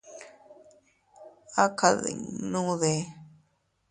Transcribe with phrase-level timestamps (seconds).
[1.63, 3.01] ¿A kadinnuudee?.